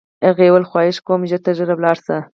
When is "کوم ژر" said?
1.07-1.41